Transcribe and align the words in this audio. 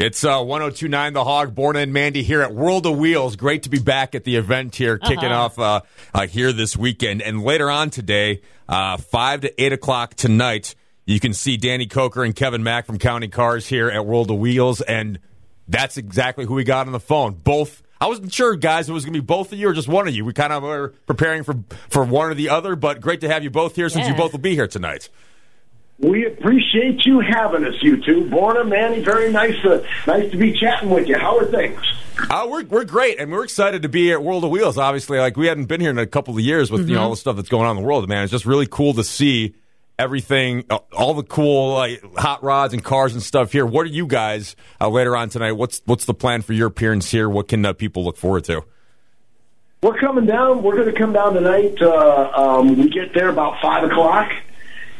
It's 0.00 0.22
uh, 0.22 0.40
1029 0.44 1.12
The 1.12 1.24
Hog, 1.24 1.56
Borna 1.56 1.82
and 1.82 1.92
Mandy 1.92 2.22
here 2.22 2.40
at 2.40 2.54
World 2.54 2.86
of 2.86 2.96
Wheels. 2.96 3.34
Great 3.34 3.64
to 3.64 3.68
be 3.68 3.80
back 3.80 4.14
at 4.14 4.22
the 4.22 4.36
event 4.36 4.76
here, 4.76 4.96
kicking 4.96 5.24
Uh-huh. 5.24 5.34
off 5.44 5.58
uh, 5.58 5.80
uh, 6.14 6.26
here 6.28 6.52
this 6.52 6.76
weekend. 6.76 7.20
And 7.20 7.42
later 7.42 7.68
on 7.68 7.90
today, 7.90 8.40
uh, 8.68 8.96
5 8.96 9.40
to 9.40 9.60
8 9.62 9.72
o'clock 9.72 10.14
tonight, 10.14 10.76
you 11.04 11.18
can 11.18 11.34
see 11.34 11.56
Danny 11.56 11.88
Koker 11.88 12.24
and 12.24 12.34
Kevin 12.36 12.62
Mack 12.62 12.86
from 12.86 12.98
Counting 12.98 13.30
Cars 13.30 13.66
here 13.66 13.88
at 13.88 14.06
World 14.06 14.30
of 14.30 14.38
Wheels. 14.38 14.80
And 14.82 15.18
that's 15.66 15.96
exactly 15.96 16.44
who 16.46 16.54
we 16.54 16.62
got 16.62 16.86
on 16.86 16.92
the 16.92 17.00
phone. 17.00 17.32
Both. 17.34 17.82
I 18.00 18.06
wasn't 18.06 18.32
sure, 18.32 18.54
guys, 18.54 18.88
it 18.88 18.92
was 18.92 19.04
going 19.04 19.14
to 19.14 19.20
be 19.20 19.26
both 19.26 19.52
of 19.52 19.58
you 19.58 19.68
or 19.68 19.72
just 19.72 19.88
one 19.88 20.06
of 20.06 20.14
you. 20.14 20.24
We 20.24 20.32
kind 20.32 20.52
of 20.52 20.62
were 20.62 20.94
preparing 21.06 21.42
for 21.42 21.56
for 21.90 22.04
one 22.04 22.30
or 22.30 22.34
the 22.34 22.50
other, 22.50 22.76
but 22.76 23.00
great 23.00 23.20
to 23.22 23.28
have 23.28 23.42
you 23.42 23.50
both 23.50 23.74
here 23.74 23.88
since 23.88 24.06
you 24.06 24.14
both 24.14 24.30
will 24.30 24.38
be 24.38 24.54
here 24.54 24.68
tonight. 24.68 25.08
We 25.98 26.26
appreciate 26.26 27.04
you 27.04 27.20
having 27.20 27.64
us, 27.64 27.74
you 27.82 28.02
two. 28.02 28.24
Borna, 28.26 28.68
Mandy, 28.68 29.02
very 29.02 29.32
nice 29.32 29.60
to 29.62 29.84
nice 30.06 30.30
to 30.30 30.36
be 30.36 30.52
chatting 30.52 30.90
with 30.90 31.08
you. 31.08 31.18
How 31.18 31.38
are 31.38 31.46
things? 31.46 31.80
Uh, 32.30 32.46
we're 32.48 32.64
we're 32.64 32.84
great, 32.84 33.18
and 33.18 33.32
we're 33.32 33.44
excited 33.44 33.82
to 33.82 33.88
be 33.88 34.04
here 34.04 34.18
at 34.18 34.22
World 34.22 34.44
of 34.44 34.50
Wheels. 34.50 34.78
Obviously, 34.78 35.18
like 35.18 35.36
we 35.36 35.46
hadn't 35.46 35.66
been 35.66 35.80
here 35.80 35.90
in 35.90 35.98
a 35.98 36.06
couple 36.06 36.34
of 36.34 36.40
years 36.40 36.70
with 36.70 36.88
you 36.88 36.94
know 36.94 37.02
all 37.02 37.10
the 37.10 37.16
stuff 37.16 37.36
that's 37.36 37.48
going 37.48 37.66
on 37.66 37.76
in 37.76 37.82
the 37.82 37.86
world. 37.86 38.08
Man, 38.08 38.22
it's 38.22 38.30
just 38.30 38.46
really 38.46 38.66
cool 38.66 38.94
to 38.94 39.02
see 39.02 39.54
everything, 39.98 40.64
uh, 40.70 40.78
all 40.96 41.14
the 41.14 41.24
cool 41.24 41.74
like 41.74 42.02
hot 42.16 42.42
rods 42.42 42.72
and 42.72 42.84
cars 42.84 43.14
and 43.14 43.22
stuff 43.22 43.52
here. 43.52 43.66
What 43.66 43.84
are 43.86 43.90
you 43.90 44.06
guys 44.06 44.54
uh, 44.80 44.88
later 44.88 45.16
on 45.16 45.28
tonight? 45.28 45.52
What's 45.52 45.82
what's 45.84 46.04
the 46.04 46.14
plan 46.14 46.42
for 46.42 46.52
your 46.52 46.68
appearance 46.68 47.10
here? 47.10 47.28
What 47.28 47.48
can 47.48 47.64
uh, 47.66 47.72
people 47.72 48.04
look 48.04 48.16
forward 48.16 48.44
to? 48.44 48.62
We're 49.82 49.98
coming 49.98 50.26
down. 50.26 50.62
We're 50.62 50.74
going 50.74 50.92
to 50.92 50.98
come 50.98 51.12
down 51.12 51.34
tonight. 51.34 51.80
Uh, 51.80 52.32
um, 52.34 52.76
we 52.76 52.88
get 52.88 53.14
there 53.14 53.28
about 53.28 53.60
five 53.62 53.84
o'clock, 53.84 54.32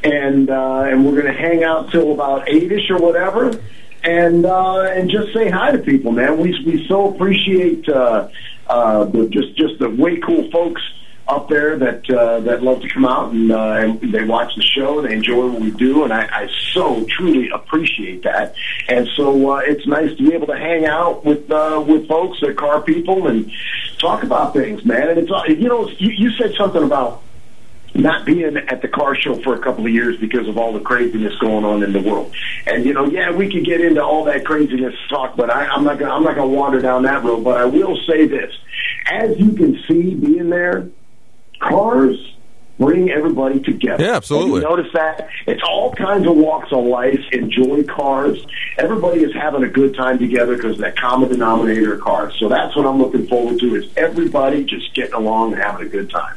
and 0.03 0.51
uh, 0.51 0.83
and 0.87 1.05
we're 1.05 1.21
going 1.21 1.33
to 1.33 1.39
hang 1.39 1.65
out 1.65 1.91
till 1.91 2.13
about 2.13 2.49
eight-ish 2.49 2.91
or 2.91 2.99
whatever, 2.99 3.61
and 4.03 4.45
uh, 4.47 4.83
and 4.83 5.11
just 5.11 5.33
say 5.33 5.49
hi 5.51 5.73
to 5.73 5.79
people, 5.79 6.13
man. 6.13 6.39
We 6.39 6.51
we 6.65 6.87
so 6.87 7.13
appreciate 7.13 7.89
uh, 7.89 8.29
uh, 8.67 9.05
the 9.05 9.29
just 9.29 9.57
just 9.57 9.79
the 9.79 9.91
way 9.91 10.19
cool 10.19 10.51
folks 10.51 10.83
up 11.29 11.49
there 11.49 11.77
that 11.77 12.09
uh, 12.11 12.41
that 12.41 12.63
love 12.63 12.81
to 12.81 12.89
come 12.89 13.05
out 13.05 13.33
and, 13.33 13.53
uh, 13.53 13.73
and 13.73 14.13
they 14.13 14.25
watch 14.25 14.55
the 14.57 14.63
show. 14.63 15.03
They 15.03 15.13
enjoy 15.13 15.49
what 15.49 15.61
we 15.61 15.71
do, 15.71 16.05
and 16.05 16.13
I, 16.13 16.27
I 16.33 16.49
so 16.73 17.05
truly 17.05 17.51
appreciate 17.51 18.23
that. 18.23 18.55
And 18.89 19.07
so 19.15 19.53
uh, 19.53 19.59
it's 19.59 19.87
nice 19.87 20.17
to 20.17 20.29
be 20.29 20.35
able 20.35 20.47
to 20.47 20.57
hang 20.57 20.87
out 20.87 21.25
with 21.25 21.51
uh, 21.51 21.85
with 21.87 22.09
folks, 22.09 22.43
uh, 22.43 22.55
car 22.55 22.81
people, 22.81 23.29
and 23.29 23.51
talk 23.99 24.23
about 24.23 24.55
things, 24.55 24.85
man. 24.85 25.11
And 25.11 25.19
it's 25.19 25.31
uh, 25.31 25.43
you 25.49 25.69
know 25.69 25.89
you, 25.99 26.11
you 26.11 26.31
said 26.33 26.55
something 26.57 26.83
about 26.83 27.23
not 27.99 28.25
being 28.25 28.57
at 28.57 28.81
the 28.81 28.89
car 28.89 29.15
show 29.15 29.35
for 29.43 29.55
a 29.55 29.59
couple 29.59 29.85
of 29.85 29.93
years 29.93 30.17
because 30.19 30.49
of 30.49 30.57
all 30.57 30.73
the 30.73 30.81
craziness 30.81 31.37
going 31.39 31.65
on 31.65 31.83
in 31.83 31.93
the 31.93 32.01
world. 32.01 32.35
And 32.67 32.85
you 32.85 32.95
know, 32.95 33.07
yeah, 33.07 33.31
we 33.31 33.51
could 33.51 33.65
get 33.65 33.81
into 33.81 34.03
all 34.03 34.25
that 34.25 34.45
craziness 34.45 34.95
talk, 35.09 35.37
but 35.37 35.51
I, 35.51 35.67
I'm 35.67 35.85
not 35.85 35.99
gonna 35.99 36.13
I'm 36.13 36.23
not 36.23 36.37
gonna 36.37 36.49
wander 36.49 36.81
down 36.81 37.03
that 37.03 37.25
road. 37.25 37.45
But 37.45 37.61
I 37.61 37.65
will 37.65 37.97
say 38.07 38.27
this: 38.27 38.55
as 39.11 39.39
you 39.39 39.53
can 39.53 39.83
see, 39.89 40.15
being 40.15 40.51
there, 40.51 40.89
cars 41.61 42.35
bring 42.79 43.11
everybody 43.11 43.61
together. 43.61 44.05
Yeah, 44.05 44.17
absolutely. 44.17 44.61
You 44.61 44.69
notice 44.69 44.93
that 44.95 45.29
it's 45.47 45.63
all 45.63 45.93
kinds 45.93 46.27
of 46.27 46.37
walks 46.37 46.73
of 46.73 46.85
life 46.85 47.21
enjoy 47.33 47.83
cars. 47.85 48.45
Everybody 48.79 49.23
is 49.23 49.35
having 49.35 49.65
a 49.65 49.69
good 49.69 49.95
time 49.95 50.19
together 50.19 50.57
because 50.57 50.79
that 50.79 50.97
common 50.97 51.29
denominator 51.29 51.95
of 51.95 52.01
cars. 52.01 52.35
So 52.39 52.49
that's 52.49 52.75
what 52.77 52.87
I'm 52.87 52.99
looking 52.99 53.27
forward 53.27 53.59
to: 53.61 53.75
is 53.75 53.91
everybody 53.97 54.65
just 54.65 54.95
getting 54.95 55.15
along 55.15 55.55
and 55.55 55.63
having 55.63 55.87
a 55.87 55.91
good 55.91 56.11
time. 56.11 56.37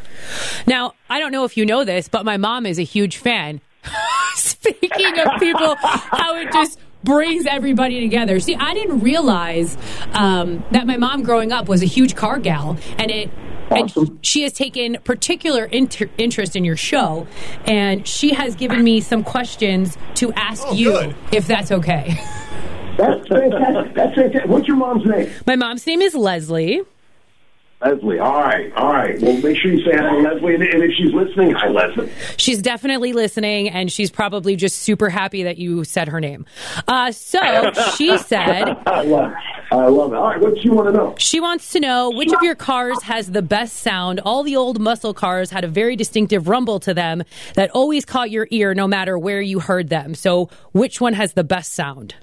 Now, 0.67 0.93
I 1.09 1.19
don't 1.19 1.31
know 1.31 1.45
if 1.45 1.57
you 1.57 1.65
know 1.65 1.83
this, 1.83 2.07
but 2.07 2.25
my 2.25 2.37
mom 2.37 2.65
is 2.65 2.79
a 2.79 2.83
huge 2.83 3.17
fan. 3.17 3.61
Speaking 4.35 5.19
of 5.19 5.39
people, 5.39 5.75
how 5.75 6.35
it 6.37 6.51
just 6.51 6.79
brings 7.03 7.45
everybody 7.45 7.99
together. 7.99 8.39
See, 8.39 8.55
I 8.55 8.73
didn't 8.73 8.99
realize 8.99 9.77
um, 10.13 10.63
that 10.71 10.85
my 10.85 10.97
mom 10.97 11.23
growing 11.23 11.51
up 11.51 11.67
was 11.67 11.81
a 11.81 11.87
huge 11.87 12.15
car 12.15 12.39
gal, 12.39 12.77
and 12.97 13.11
it. 13.11 13.29
Awesome. 13.71 14.07
And 14.07 14.25
she 14.25 14.43
has 14.43 14.53
taken 14.53 14.97
particular 15.03 15.65
inter- 15.65 16.09
interest 16.17 16.55
in 16.55 16.65
your 16.65 16.77
show, 16.77 17.27
and 17.65 18.07
she 18.07 18.33
has 18.33 18.55
given 18.55 18.83
me 18.83 19.01
some 19.01 19.23
questions 19.23 19.97
to 20.15 20.31
ask 20.33 20.65
you, 20.73 20.91
good. 20.91 21.15
if 21.31 21.47
that's 21.47 21.71
okay. 21.71 22.19
That's 22.97 23.25
fantastic. 23.29 23.95
That's 23.95 24.15
fantastic. 24.15 24.49
What's 24.49 24.67
your 24.67 24.75
mom's 24.75 25.05
name? 25.05 25.31
My 25.47 25.55
mom's 25.55 25.87
name 25.87 26.01
is 26.01 26.13
Leslie. 26.13 26.81
Leslie. 27.81 28.19
All 28.19 28.41
right. 28.41 28.71
All 28.75 28.91
right. 28.91 29.19
Well, 29.19 29.37
make 29.37 29.57
sure 29.57 29.71
you 29.71 29.83
say 29.83 29.97
hi 29.97 30.17
Leslie. 30.17 30.55
And 30.55 30.63
and 30.63 30.83
if 30.83 30.91
she's 30.95 31.11
listening, 31.13 31.51
hi, 31.51 31.69
Leslie. 31.69 32.11
She's 32.37 32.61
definitely 32.61 33.13
listening, 33.13 33.69
and 33.69 33.91
she's 33.91 34.11
probably 34.11 34.55
just 34.55 34.79
super 34.79 35.09
happy 35.09 35.43
that 35.43 35.57
you 35.57 35.83
said 35.83 36.09
her 36.09 36.19
name. 36.19 36.45
Uh, 36.87 37.11
so 37.11 37.71
she 37.97 38.17
said 38.19 38.75
I 39.71 39.75
love 39.75 39.83
it. 39.83 39.85
I 39.85 39.87
love 39.87 40.13
it. 40.13 40.15
All 40.15 40.27
right. 40.29 40.41
What 40.41 40.55
do 40.55 40.61
you 40.61 40.73
want 40.73 40.87
to 40.89 40.93
know? 40.93 41.15
she 41.17 41.39
wants 41.39 41.71
to 41.71 41.79
know 41.79 42.09
which 42.11 42.31
of 42.33 42.41
your 42.41 42.55
cars 42.55 43.01
has 43.03 43.31
the 43.31 43.41
best 43.41 43.77
sound. 43.77 44.19
All 44.19 44.43
the 44.43 44.55
old 44.55 44.79
muscle 44.79 45.13
cars 45.13 45.49
had 45.49 45.63
a 45.63 45.67
very 45.67 45.95
distinctive 45.95 46.47
rumble 46.47 46.79
to 46.81 46.93
them 46.93 47.23
that 47.55 47.71
always 47.71 48.05
caught 48.05 48.31
your 48.31 48.47
ear 48.51 48.73
no 48.73 48.87
matter 48.87 49.17
where 49.17 49.41
you 49.41 49.59
heard 49.59 49.89
them. 49.89 50.13
So, 50.13 50.49
which 50.73 50.99
one 50.99 51.13
has 51.13 51.33
the 51.33 51.43
best 51.43 51.73
sound? 51.73 52.15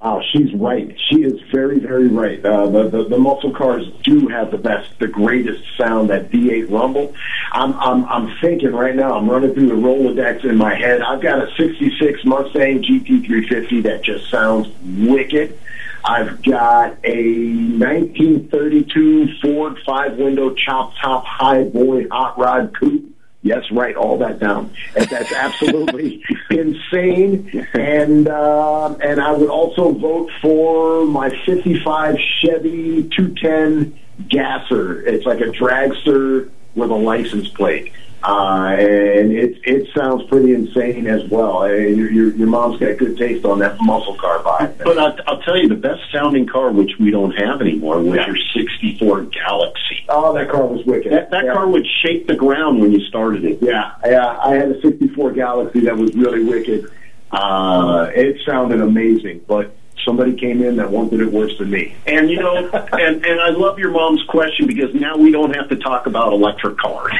Wow, 0.00 0.20
she's 0.32 0.52
right. 0.54 0.94
She 1.08 1.22
is 1.22 1.40
very, 1.50 1.78
very 1.78 2.08
right. 2.08 2.44
Uh, 2.44 2.66
the, 2.68 2.88
the 2.90 3.04
the 3.04 3.18
muscle 3.18 3.52
cars 3.52 3.86
do 4.02 4.28
have 4.28 4.50
the 4.50 4.58
best, 4.58 4.98
the 4.98 5.06
greatest 5.06 5.62
sound. 5.78 6.10
That 6.10 6.30
V8 6.30 6.70
Rumble. 6.70 7.14
I'm 7.52 7.72
I'm 7.80 8.04
I'm 8.06 8.36
thinking 8.38 8.72
right 8.72 8.94
now. 8.94 9.16
I'm 9.16 9.30
running 9.30 9.54
through 9.54 9.68
the 9.68 9.74
Rolodex 9.74 10.44
in 10.44 10.56
my 10.56 10.74
head. 10.74 11.00
I've 11.00 11.22
got 11.22 11.38
a 11.42 11.54
'66 11.56 12.24
Mustang 12.24 12.82
GT350 12.82 13.82
that 13.84 14.02
just 14.02 14.30
sounds 14.30 14.68
wicked. 14.82 15.58
I've 16.04 16.42
got 16.42 16.98
a 17.02 17.48
1932 17.78 19.38
Ford 19.40 19.78
five 19.86 20.18
window 20.18 20.52
chop 20.54 20.92
top 21.00 21.24
high 21.24 21.64
boy 21.64 22.06
hot 22.08 22.38
rod 22.38 22.76
coupe. 22.78 23.10
Yes, 23.40 23.70
write 23.70 23.96
all 23.96 24.18
that 24.18 24.38
down. 24.38 24.74
And 24.96 25.06
that's 25.08 25.32
absolutely 25.36 26.22
insane. 26.50 27.66
And 27.72 28.28
um, 28.28 28.98
and 29.02 29.20
I 29.20 29.32
would 29.32 29.48
also 29.48 29.92
vote 29.92 30.30
for 30.42 31.06
my 31.06 31.30
'55 31.46 32.16
Chevy 32.40 33.08
210 33.08 33.98
Gasser. 34.28 35.06
It's 35.06 35.24
like 35.24 35.40
a 35.40 35.44
dragster 35.44 36.50
with 36.74 36.90
a 36.90 36.94
license 36.94 37.48
plate. 37.48 37.92
Uh, 38.26 38.74
and 38.78 39.32
it 39.32 39.58
it 39.64 39.86
sounds 39.94 40.22
pretty 40.28 40.54
insane 40.54 41.06
as 41.06 41.28
well. 41.28 41.58
Uh, 41.62 41.66
your, 41.66 42.10
your 42.10 42.28
your 42.34 42.46
mom's 42.46 42.78
got 42.80 42.96
good 42.96 43.18
taste 43.18 43.44
on 43.44 43.58
that 43.58 43.76
muscle 43.82 44.14
car 44.14 44.38
vibe. 44.38 44.78
But 44.82 44.96
I'll, 44.98 45.16
I'll 45.26 45.42
tell 45.42 45.58
you, 45.58 45.68
the 45.68 45.74
best 45.74 46.00
sounding 46.10 46.46
car, 46.46 46.72
which 46.72 46.92
we 46.98 47.10
don't 47.10 47.32
have 47.32 47.60
anymore, 47.60 48.00
was 48.02 48.16
Yeah. 48.16 48.26
your 48.28 48.36
'64 48.54 49.22
Galaxie. 49.24 50.06
oh, 50.08 50.32
that 50.32 50.48
car 50.48 50.64
was 50.64 50.84
wicked. 50.86 51.12
That, 51.12 51.30
that 51.32 51.44
Yeah. 51.44 51.52
car 51.52 51.68
would 51.68 51.86
shake 52.02 52.26
the 52.26 52.34
ground 52.34 52.80
when 52.80 52.92
you 52.92 53.00
started 53.06 53.44
it. 53.44 53.58
Yeah, 53.60 53.92
yeah. 54.06 54.38
I 54.38 54.54
had 54.54 54.70
a 54.70 54.80
'64 54.80 55.32
Galaxie 55.32 55.80
that 55.80 55.96
was 55.96 56.14
really 56.14 56.42
wicked. 56.44 56.90
Uh, 57.30 58.10
it 58.14 58.38
sounded 58.46 58.80
amazing, 58.80 59.42
but 59.46 59.74
somebody 60.04 60.34
came 60.34 60.62
in 60.62 60.76
that 60.76 60.90
wanted 60.90 61.20
it 61.20 61.30
worse 61.32 61.56
than 61.58 61.70
me. 61.70 61.94
And 62.06 62.30
you 62.30 62.38
know, 62.38 62.56
and 62.92 63.24
and 63.24 63.40
I 63.40 63.50
love 63.50 63.78
your 63.78 63.90
mom's 63.90 64.22
question 64.24 64.66
because 64.66 64.94
now 64.94 65.16
we 65.16 65.30
don't 65.30 65.54
have 65.54 65.68
to 65.70 65.76
talk 65.76 66.06
about 66.06 66.32
electric 66.32 66.78
cars. 66.78 67.12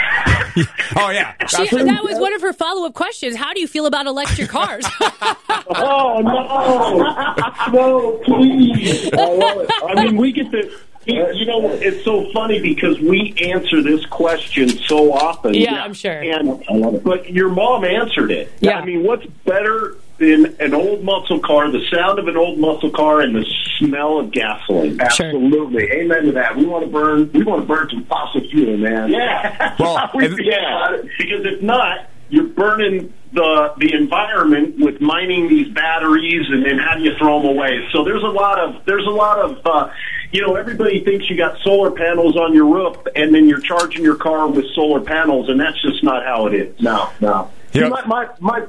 Oh 0.97 1.11
yeah, 1.11 1.35
She, 1.49 1.67
that 1.69 2.05
was 2.05 2.19
one 2.21 2.33
of 2.33 2.41
her 2.43 2.53
follow 2.53 2.87
up 2.87 2.95
questions. 2.95 3.35
How 3.35 3.53
do 3.53 3.61
you 3.61 3.67
feel 3.67 3.87
about 3.87 4.07
electric 4.07 4.49
cars? 4.49 4.85
oh 5.01 6.21
no, 6.23 7.73
no, 7.73 8.21
please! 8.25 9.13
I 9.13 9.17
love 9.17 9.59
it. 9.63 9.71
I 9.85 10.05
mean, 10.05 10.17
we 10.17 10.31
get 10.31 10.53
to. 10.53 10.71
You 11.07 11.45
know, 11.45 11.69
it's 11.71 12.03
so 12.05 12.31
funny 12.33 12.61
because 12.61 12.99
we 13.01 13.35
answer 13.43 13.83
this 13.83 14.07
question 14.07 14.69
so 14.69 15.13
often. 15.13 15.53
Yeah, 15.55 15.83
I'm 15.83 15.93
sure. 15.93 16.13
And 16.13 16.65
I 16.69 16.75
love 16.75 16.95
it. 16.95 17.05
but 17.05 17.31
your 17.31 17.51
mom 17.51 17.85
answered 17.85 18.31
it. 18.31 18.51
Yeah. 18.61 18.79
I 18.79 18.85
mean, 18.85 19.03
what's 19.03 19.27
better 19.45 19.97
than 20.19 20.57
an 20.61 20.75
old 20.75 21.03
muscle 21.03 21.41
car, 21.41 21.71
the 21.71 21.85
sound 21.93 22.19
of 22.19 22.29
an 22.29 22.37
old 22.37 22.59
muscle 22.59 22.91
car, 22.91 23.21
and 23.21 23.35
the 23.35 23.45
smell 23.79 24.19
of 24.21 24.31
gasoline? 24.31 24.97
Sure. 25.11 25.27
Absolutely, 25.27 25.91
amen 25.91 26.25
to 26.25 26.33
that. 26.33 26.57
We 26.57 26.67
want 26.67 26.85
to 26.85 26.91
burn. 26.91 27.31
We 27.33 27.43
want 27.43 27.63
to 27.63 27.67
burn 27.67 27.89
some 27.91 28.05
fossil 28.05 28.41
fuel, 28.51 28.77
man. 28.77 29.11
Yeah. 29.11 29.75
Well, 29.79 30.11
We- 30.15 30.27
and- 30.27 30.39
yeah. 30.39 30.97
Because 31.19 31.45
if 31.47 31.63
not, 31.63 32.09
you're 32.29 32.45
burning 32.45 33.13
the 33.33 33.75
the 33.79 33.93
environment 33.95 34.77
with 34.79 35.01
mining 35.01 35.49
these 35.49 35.69
batteries, 35.75 36.47
and 36.51 36.65
then 36.65 36.79
how 36.79 36.97
do 36.97 37.03
you 37.03 37.15
throw 37.19 37.41
them 37.43 37.51
away? 37.51 37.87
So 37.93 38.05
there's 38.05 38.23
a 38.23 38.27
lot 38.29 38.59
of 38.61 38.85
there's 38.85 39.07
a 39.07 39.11
lot 39.11 39.39
of 39.39 39.59
uh, 39.67 39.91
you 40.31 40.41
know 40.47 40.55
everybody 40.55 41.03
thinks 41.05 41.29
you 41.29 41.37
got 41.37 41.59
solar 41.63 41.91
panels 41.91 42.37
on 42.37 42.55
your 42.55 42.67
roof, 42.67 42.97
and 43.17 43.35
then 43.35 43.49
you're 43.49 43.61
charging 43.61 44.05
your 44.05 44.15
car 44.17 44.47
with 44.47 44.67
solar 44.75 45.01
panels, 45.01 45.49
and 45.49 45.59
that's 45.59 45.81
just 45.83 46.03
not 46.05 46.25
how 46.25 46.47
it 46.47 46.55
is. 46.55 46.81
No, 46.81 47.11
no. 47.21 47.51
See, 47.73 47.81
Yeah. 47.81 47.89
my, 47.89 48.05
my 48.07 48.29
my 48.39 48.67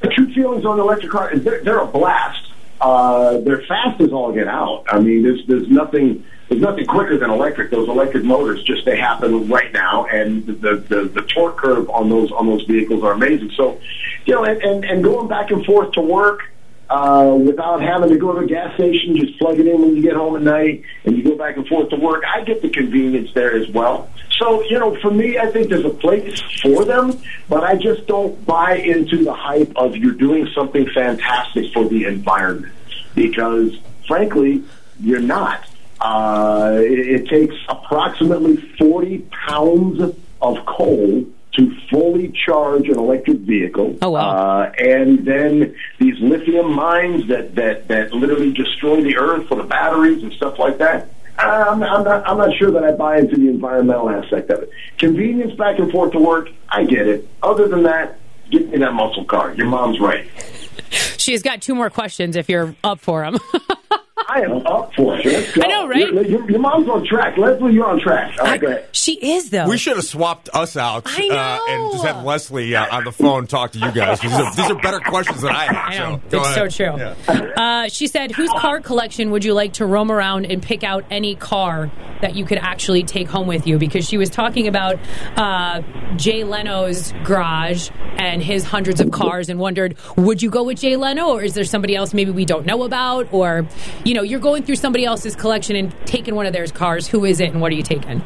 the 0.00 0.08
true 0.08 0.32
feelings 0.32 0.64
on 0.64 0.76
the 0.76 0.82
electric 0.82 1.10
car 1.10 1.32
is 1.32 1.42
they're, 1.44 1.62
they're 1.62 1.80
a 1.80 1.86
blast. 1.86 2.50
Uh, 2.80 3.38
they're 3.38 3.62
fast 3.62 4.00
as 4.00 4.12
all 4.12 4.32
get 4.32 4.46
out. 4.46 4.84
I 4.88 5.00
mean, 5.00 5.22
there's 5.22 5.44
there's 5.46 5.68
nothing 5.68 6.24
there's 6.48 6.62
nothing 6.62 6.86
quicker 6.86 7.18
than 7.18 7.30
electric. 7.30 7.70
Those 7.70 7.88
electric 7.88 8.24
motors 8.24 8.62
just 8.62 8.84
they 8.84 8.96
happen 8.96 9.48
right 9.48 9.72
now, 9.72 10.06
and 10.06 10.46
the 10.46 10.76
the, 10.76 11.04
the 11.04 11.22
torque 11.22 11.56
curve 11.56 11.90
on 11.90 12.08
those 12.08 12.30
on 12.30 12.46
those 12.46 12.62
vehicles 12.64 13.02
are 13.02 13.12
amazing. 13.12 13.50
So, 13.56 13.80
you 14.26 14.34
know, 14.34 14.44
and, 14.44 14.62
and 14.62 14.84
and 14.84 15.02
going 15.02 15.28
back 15.28 15.50
and 15.50 15.64
forth 15.64 15.92
to 15.92 16.00
work. 16.00 16.42
Uh, 16.90 17.36
without 17.40 17.82
having 17.82 18.08
to 18.10 18.16
go 18.16 18.32
to 18.32 18.40
a 18.40 18.46
gas 18.46 18.74
station. 18.74 19.16
Just 19.16 19.38
plug 19.38 19.58
it 19.58 19.66
in 19.66 19.80
when 19.80 19.96
you 19.96 20.02
get 20.02 20.14
home 20.14 20.36
at 20.36 20.42
night, 20.42 20.82
and 21.04 21.16
you 21.16 21.24
go 21.24 21.36
back 21.36 21.56
and 21.56 21.66
forth 21.66 21.90
to 21.90 21.96
work. 21.96 22.22
I 22.26 22.42
get 22.42 22.62
the 22.62 22.70
convenience 22.70 23.32
there 23.34 23.54
as 23.54 23.68
well. 23.68 24.10
So 24.38 24.62
you 24.64 24.78
know, 24.78 24.98
for 25.00 25.10
me, 25.10 25.38
I 25.38 25.50
think 25.50 25.68
there's 25.68 25.84
a 25.84 25.90
place 25.90 26.40
for 26.62 26.84
them, 26.84 27.18
but 27.48 27.64
I 27.64 27.76
just 27.76 28.06
don't 28.06 28.44
buy 28.46 28.76
into 28.76 29.24
the 29.24 29.34
hype 29.34 29.72
of 29.76 29.96
you're 29.96 30.12
doing 30.12 30.48
something 30.54 30.88
fantastic 30.90 31.72
for 31.72 31.84
the 31.84 32.04
environment 32.04 32.72
because, 33.14 33.76
frankly, 34.06 34.62
you're 35.00 35.20
not. 35.20 35.68
Uh, 36.00 36.76
it, 36.80 37.22
it 37.22 37.28
takes 37.28 37.54
approximately 37.68 38.56
40 38.78 39.18
pounds 39.46 40.14
of 40.40 40.66
coal 40.66 41.24
to 41.58 41.76
fully 41.90 42.32
charge 42.46 42.88
an 42.88 42.96
electric 42.96 43.38
vehicle. 43.38 43.98
Oh, 44.00 44.10
wow. 44.10 44.30
Uh, 44.30 44.72
and 44.78 45.26
then 45.26 45.74
these 45.98 46.18
lithium 46.20 46.72
mines 46.72 47.26
that, 47.28 47.56
that, 47.56 47.88
that 47.88 48.12
literally 48.12 48.52
destroy 48.52 49.02
the 49.02 49.16
earth 49.16 49.48
for 49.48 49.56
the 49.56 49.64
batteries 49.64 50.22
and 50.22 50.32
stuff 50.32 50.58
like 50.58 50.78
that. 50.78 51.08
I'm, 51.36 51.82
I'm, 51.82 52.04
not, 52.04 52.28
I'm 52.28 52.38
not 52.38 52.56
sure 52.56 52.70
that 52.70 52.84
I 52.84 52.92
buy 52.92 53.18
into 53.18 53.36
the 53.36 53.48
environmental 53.48 54.08
aspect 54.08 54.50
of 54.50 54.62
it. 54.62 54.70
Convenience 54.98 55.54
back 55.54 55.78
and 55.80 55.90
forth 55.90 56.12
to 56.12 56.18
work, 56.20 56.48
I 56.68 56.84
get 56.84 57.08
it. 57.08 57.28
Other 57.42 57.66
than 57.66 57.82
that, 57.82 58.18
give 58.50 58.68
me 58.68 58.78
that 58.78 58.94
muscle 58.94 59.24
car. 59.24 59.52
Your 59.54 59.66
mom's 59.66 60.00
right. 60.00 60.28
She's 60.90 61.42
got 61.42 61.60
two 61.60 61.74
more 61.74 61.90
questions 61.90 62.36
if 62.36 62.48
you're 62.48 62.74
up 62.84 63.00
for 63.00 63.22
them. 63.22 63.38
I 64.28 64.42
am 64.42 64.66
up 64.66 64.92
for 64.94 65.16
it. 65.18 65.24
Let's 65.24 65.52
go. 65.54 65.62
I 65.62 65.66
know, 65.68 65.88
right? 65.88 65.98
Your, 66.12 66.24
your, 66.24 66.50
your 66.50 66.60
mom's 66.60 66.88
on 66.88 67.04
track. 67.06 67.36
Leslie, 67.38 67.72
you're 67.74 67.86
on 67.86 68.00
track. 68.00 68.36
All 68.38 68.46
right, 68.46 68.60
go 68.60 68.66
ahead. 68.66 68.88
she 68.92 69.14
is, 69.14 69.50
though. 69.50 69.68
We 69.68 69.78
should 69.78 69.96
have 69.96 70.04
swapped 70.04 70.48
us 70.52 70.76
out 70.76 71.04
I 71.06 71.28
Uh, 71.30 71.72
and 71.72 71.92
just 71.92 72.04
had 72.04 72.24
Leslie 72.24 72.74
uh, 72.74 72.96
on 72.96 73.04
the 73.04 73.12
phone 73.12 73.46
talk 73.46 73.72
to 73.72 73.78
you 73.78 73.90
guys. 73.92 74.20
These 74.20 74.32
are, 74.32 74.54
these 74.54 74.70
are 74.70 74.74
better 74.80 75.00
questions 75.00 75.42
than 75.42 75.54
I 75.54 75.64
had. 75.64 75.76
I 75.76 75.98
know. 75.98 76.20
So, 76.30 76.38
go 76.38 76.40
it's 76.40 76.54
so 76.54 76.68
true. 76.68 76.98
Yeah. 76.98 77.52
Uh, 77.84 77.88
she 77.88 78.06
said, 78.06 78.32
Whose 78.32 78.50
car 78.50 78.80
collection 78.80 79.30
would 79.30 79.44
you 79.44 79.54
like 79.54 79.74
to 79.74 79.86
roam 79.86 80.10
around 80.10 80.46
and 80.46 80.62
pick 80.62 80.82
out 80.84 81.04
any 81.10 81.34
car 81.34 81.90
that 82.20 82.34
you 82.34 82.44
could 82.44 82.58
actually 82.58 83.04
take 83.04 83.28
home 83.28 83.46
with 83.46 83.66
you? 83.66 83.78
Because 83.78 84.06
she 84.08 84.16
was 84.18 84.28
talking 84.30 84.66
about 84.68 84.96
uh, 85.36 85.82
Jay 86.16 86.44
Leno's 86.44 87.12
garage 87.24 87.90
and 88.16 88.42
his 88.42 88.64
hundreds 88.64 89.00
of 89.00 89.10
cars 89.10 89.48
and 89.48 89.58
wondered, 89.60 89.96
would 90.16 90.42
you 90.42 90.50
go 90.50 90.64
with 90.64 90.78
Jay 90.80 90.96
Leno 90.96 91.28
or 91.28 91.42
is 91.42 91.54
there 91.54 91.64
somebody 91.64 91.94
else 91.94 92.12
maybe 92.12 92.30
we 92.30 92.44
don't 92.44 92.66
know 92.66 92.82
about? 92.82 93.32
Or, 93.32 93.66
you 94.08 94.14
know, 94.14 94.22
you're 94.22 94.40
going 94.40 94.62
through 94.62 94.76
somebody 94.76 95.04
else's 95.04 95.36
collection 95.36 95.76
and 95.76 95.94
taking 96.06 96.34
one 96.34 96.46
of 96.46 96.54
their 96.54 96.66
cars. 96.68 97.06
Who 97.06 97.26
is 97.26 97.40
it 97.40 97.50
and 97.50 97.60
what 97.60 97.70
are 97.70 97.74
you 97.74 97.82
taking? 97.82 98.22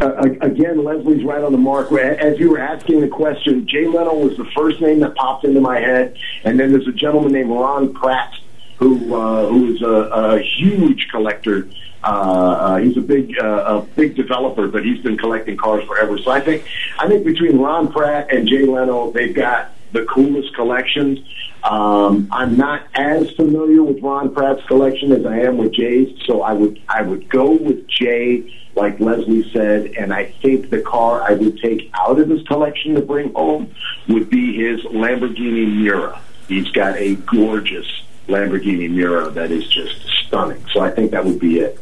Uh, 0.00 0.22
again, 0.40 0.82
Leslie's 0.82 1.22
right 1.22 1.44
on 1.44 1.52
the 1.52 1.58
mark. 1.58 1.92
As 1.92 2.38
you 2.38 2.50
were 2.50 2.58
asking 2.58 3.02
the 3.02 3.08
question, 3.08 3.68
Jay 3.68 3.86
Leno 3.86 4.14
was 4.14 4.38
the 4.38 4.46
first 4.56 4.80
name 4.80 5.00
that 5.00 5.14
popped 5.16 5.44
into 5.44 5.60
my 5.60 5.78
head, 5.78 6.16
and 6.44 6.58
then 6.58 6.72
there's 6.72 6.88
a 6.88 6.92
gentleman 6.92 7.32
named 7.32 7.50
Ron 7.50 7.92
Pratte 7.92 8.38
who 8.78 9.14
uh, 9.14 9.46
who 9.48 9.74
is 9.74 9.82
a, 9.82 9.86
a 9.86 10.38
huge 10.40 11.08
collector. 11.10 11.68
Uh, 12.02 12.06
uh, 12.06 12.76
he's 12.78 12.96
a 12.96 13.02
big 13.02 13.38
uh, 13.38 13.44
a 13.44 13.82
big 13.82 14.16
developer, 14.16 14.66
but 14.68 14.82
he's 14.82 15.02
been 15.02 15.18
collecting 15.18 15.58
cars 15.58 15.84
forever. 15.84 16.16
So 16.16 16.30
I 16.30 16.40
think 16.40 16.64
I 16.98 17.06
think 17.06 17.26
between 17.26 17.58
Ron 17.58 17.92
Pratte 17.92 18.34
and 18.34 18.48
Jay 18.48 18.64
Leno, 18.64 19.10
they've 19.10 19.34
got 19.34 19.74
the 19.92 20.04
coolest 20.06 20.54
collections. 20.54 21.18
Um, 21.62 22.28
I'm 22.32 22.56
not 22.56 22.86
as 22.94 23.30
familiar 23.32 23.82
with 23.82 24.02
Ron 24.02 24.34
Pratte's 24.34 24.64
collection 24.66 25.12
as 25.12 25.26
I 25.26 25.40
am 25.40 25.58
with 25.58 25.72
Jay's, 25.72 26.16
so 26.24 26.42
I 26.42 26.52
would 26.52 26.80
I 26.88 27.02
would 27.02 27.28
go 27.28 27.52
with 27.52 27.86
Jay, 27.86 28.52
like 28.74 28.98
Leslie 29.00 29.50
said, 29.52 29.92
and 29.98 30.12
I 30.12 30.26
think 30.42 30.70
the 30.70 30.80
car 30.80 31.22
I 31.22 31.32
would 31.32 31.58
take 31.58 31.90
out 31.94 32.18
of 32.18 32.28
his 32.28 32.42
collection 32.46 32.94
to 32.94 33.02
bring 33.02 33.32
home 33.34 33.74
would 34.08 34.30
be 34.30 34.56
his 34.56 34.80
Lamborghini 34.84 35.66
Miura. 35.66 36.20
He's 36.48 36.70
got 36.70 36.96
a 36.96 37.16
gorgeous 37.16 38.02
Lamborghini 38.26 38.90
Miura 38.90 39.30
that 39.30 39.50
is 39.50 39.66
just 39.68 40.00
stunning. 40.26 40.64
So 40.72 40.80
I 40.80 40.90
think 40.90 41.10
that 41.10 41.24
would 41.24 41.38
be 41.38 41.60
it. 41.60 41.78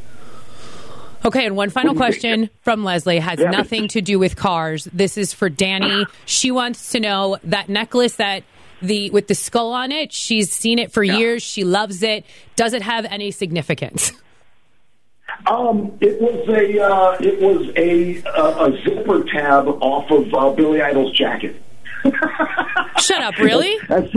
Okay, 1.28 1.44
and 1.44 1.56
one 1.56 1.68
final 1.68 1.94
What 1.94 1.98
do 2.00 2.06
you 2.06 2.12
think? 2.12 2.20
question 2.48 2.50
from 2.62 2.84
Leslie 2.84 3.18
has 3.18 3.38
Yeah. 3.38 3.50
nothing 3.50 3.86
to 3.88 4.00
do 4.00 4.18
with 4.18 4.34
cars. 4.36 4.88
This 4.94 5.18
is 5.18 5.34
for 5.34 5.50
Danny. 5.50 6.06
She 6.24 6.50
wants 6.50 6.92
to 6.92 7.00
know 7.00 7.36
that 7.44 7.68
necklace 7.68 8.16
that 8.16 8.44
the 8.80 9.10
with 9.10 9.28
the 9.28 9.34
skull 9.34 9.72
on 9.72 9.92
it. 9.92 10.10
She's 10.12 10.50
seen 10.50 10.78
it 10.78 10.90
for 10.90 11.02
years. 11.02 11.42
She 11.42 11.64
loves 11.64 12.02
it. 12.02 12.24
Does 12.56 12.72
it 12.72 12.80
have 12.80 13.04
any 13.04 13.30
significance? 13.30 14.10
Um, 15.46 15.92
it 16.00 16.20
was 16.20 16.48
a 16.48 16.82
uh, 16.82 17.16
it 17.20 17.40
was 17.40 17.68
a, 17.76 18.22
a 18.26 18.64
a 18.72 18.82
zipper 18.82 19.22
tab 19.24 19.68
off 19.82 20.10
of 20.10 20.32
uh, 20.32 20.50
Billy 20.50 20.80
Idol's 20.80 21.12
jacket. 21.12 21.60
Shut 22.98 23.22
up, 23.22 23.38
really? 23.38 23.78
That's, 23.88 24.12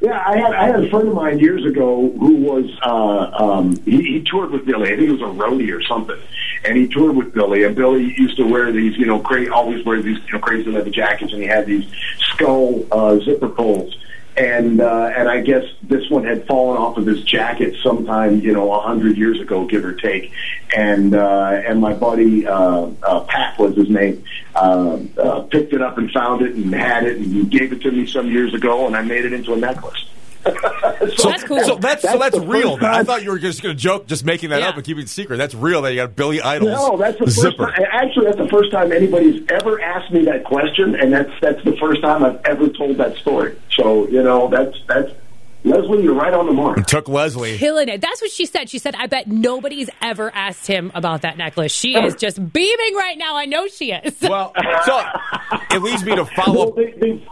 yeah, 0.00 0.22
I 0.26 0.36
had 0.36 0.54
I 0.54 0.66
had 0.66 0.84
a 0.84 0.90
friend 0.90 1.08
of 1.08 1.14
mine 1.14 1.38
years 1.38 1.64
ago 1.64 2.10
who 2.18 2.36
was 2.36 2.70
uh, 2.82 3.44
um, 3.44 3.76
he, 3.84 4.02
he 4.02 4.24
toured 4.30 4.50
with 4.50 4.66
Billy. 4.66 4.92
I 4.92 4.96
think 4.96 5.08
it 5.08 5.12
was 5.12 5.22
a 5.22 5.24
roadie 5.24 5.74
or 5.74 5.82
something, 5.82 6.18
and 6.64 6.76
he 6.76 6.86
toured 6.86 7.16
with 7.16 7.32
Billy. 7.32 7.64
And 7.64 7.74
Billy 7.74 8.04
used 8.16 8.36
to 8.36 8.44
wear 8.44 8.72
these, 8.72 8.96
you 8.96 9.06
know, 9.06 9.18
cra- 9.20 9.52
always 9.52 9.84
wear 9.84 10.02
these 10.02 10.18
you 10.26 10.32
know, 10.34 10.38
crazy 10.38 10.70
leather 10.70 10.90
jackets, 10.90 11.32
and 11.32 11.42
he 11.42 11.48
had 11.48 11.66
these 11.66 11.86
skull 12.20 12.84
uh, 12.92 13.18
zipper 13.20 13.48
pulls. 13.48 13.96
And 14.36 14.82
uh, 14.82 15.12
and 15.16 15.30
I 15.30 15.40
guess 15.40 15.64
this 15.82 16.10
one 16.10 16.24
had 16.24 16.46
fallen 16.46 16.76
off 16.76 16.98
of 16.98 17.06
his 17.06 17.22
jacket 17.22 17.74
sometime, 17.82 18.40
you 18.40 18.52
know, 18.52 18.70
a 18.72 18.80
hundred 18.80 19.16
years 19.16 19.40
ago, 19.40 19.64
give 19.64 19.82
or 19.84 19.94
take. 19.94 20.30
And 20.76 21.14
uh, 21.14 21.62
and 21.66 21.80
my 21.80 21.94
buddy 21.94 22.46
uh, 22.46 22.90
uh, 23.02 23.20
Pat 23.20 23.58
was 23.58 23.74
his 23.76 23.88
name, 23.88 24.22
uh, 24.54 24.98
uh, 25.16 25.40
picked 25.42 25.72
it 25.72 25.80
up 25.80 25.96
and 25.96 26.10
found 26.10 26.42
it 26.42 26.54
and 26.54 26.74
had 26.74 27.04
it 27.04 27.16
and 27.16 27.50
gave 27.50 27.72
it 27.72 27.80
to 27.82 27.90
me 27.90 28.06
some 28.06 28.30
years 28.30 28.52
ago, 28.52 28.86
and 28.86 28.94
I 28.94 29.00
made 29.00 29.24
it 29.24 29.32
into 29.32 29.54
a 29.54 29.56
necklace. 29.56 30.04
So 31.16 31.28
That's 31.28 31.44
cool. 31.44 31.60
So 31.64 31.76
that's, 31.76 32.02
so 32.02 32.18
that's 32.18 32.36
real. 32.38 32.76
first 32.78 32.84
I 32.84 33.04
thought 33.04 33.22
you 33.22 33.30
were 33.30 33.38
just 33.38 33.62
going 33.62 33.74
to 33.76 33.80
joke, 33.80 34.06
just 34.06 34.24
making 34.24 34.50
that 34.50 34.60
Yeah. 34.60 34.68
up 34.70 34.76
and 34.76 34.84
keeping 34.84 35.04
it 35.04 35.08
secret. 35.08 35.36
That's 35.36 35.54
real. 35.54 35.82
That 35.82 35.90
you 35.92 35.96
got 35.98 36.16
Billy 36.16 36.40
Idol's 36.42 36.70
No, 36.72 36.96
that's 36.96 37.18
the 37.18 37.26
first 37.26 37.56
time. 37.58 37.72
Actually, 37.92 38.24
that's 38.26 38.38
the 38.38 38.48
first 38.48 38.72
time 38.72 38.92
anybody's 38.92 39.42
ever 39.50 39.80
asked 39.80 40.12
me 40.12 40.24
that 40.24 40.44
question, 40.44 40.94
and 40.96 41.12
that's 41.12 41.30
that's 41.40 41.62
the 41.64 41.76
first 41.76 42.02
time 42.02 42.24
I've 42.24 42.40
ever 42.44 42.68
told 42.70 42.96
that 42.98 43.16
story. 43.18 43.56
So 43.72 44.08
you 44.08 44.22
know, 44.22 44.48
that's 44.48 44.76
that's 44.88 45.10
Leslie. 45.64 46.02
You're 46.02 46.14
right 46.14 46.34
on 46.34 46.46
the 46.46 46.52
mark. 46.52 46.84
Took 46.86 47.08
Leslie. 47.08 47.56
Killing 47.56 47.88
it. 47.88 48.00
That's 48.00 48.20
what 48.20 48.30
she 48.30 48.46
said. 48.46 48.68
She 48.68 48.78
said, 48.78 48.94
I 48.96 49.06
bet 49.06 49.26
nobody's 49.28 49.90
ever 50.02 50.34
asked 50.34 50.66
him 50.66 50.90
about 50.94 51.22
that 51.22 51.36
necklace. 51.38 51.72
She 51.72 51.96
is 51.96 52.14
just 52.18 52.36
beaming 52.52 52.94
right 52.96 53.16
now. 53.16 53.36
I 53.36 53.44
know 53.46 53.68
she 53.68 53.92
is. 53.92 54.14
Well, 54.22 54.52
so 54.86 55.02
it 55.70 55.82
leads 55.82 56.04
me 56.04 56.16
to 56.16 56.24
follow 56.24 56.68
up. 56.70 56.76
they, 56.76 57.26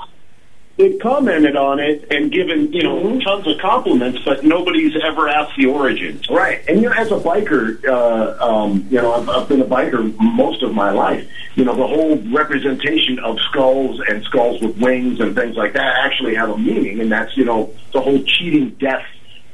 they, 0.76 0.88
they've 0.88 1.00
commented 1.00 1.56
on 1.56 1.78
it 1.80 2.06
and 2.10 2.30
given 2.32 2.72
you 2.72 2.82
know 2.82 3.20
tons 3.20 3.46
of 3.46 3.58
compliments, 3.58 4.20
but 4.24 4.44
nobody's 4.44 4.94
ever 5.02 5.28
asked 5.28 5.56
the 5.56 5.66
origins. 5.66 6.28
Right, 6.28 6.62
and 6.68 6.80
you 6.80 6.88
know, 6.88 6.94
as 6.94 7.10
a 7.10 7.18
biker, 7.18 7.84
uh, 7.84 8.44
um, 8.44 8.86
you 8.90 9.00
know, 9.00 9.12
I've, 9.14 9.28
I've 9.28 9.48
been 9.48 9.60
a 9.60 9.66
biker 9.66 10.14
most 10.18 10.62
of 10.62 10.74
my 10.74 10.90
life. 10.90 11.28
You 11.54 11.64
know, 11.64 11.74
the 11.74 11.86
whole 11.86 12.16
representation 12.32 13.18
of 13.20 13.38
skulls 13.50 14.00
and 14.08 14.24
skulls 14.24 14.60
with 14.60 14.76
wings 14.78 15.20
and 15.20 15.34
things 15.34 15.56
like 15.56 15.74
that 15.74 16.04
actually 16.04 16.34
have 16.34 16.50
a 16.50 16.58
meaning, 16.58 17.00
and 17.00 17.10
that's 17.10 17.36
you 17.36 17.44
know 17.44 17.72
the 17.92 18.00
whole 18.00 18.22
cheating 18.24 18.70
death 18.80 19.04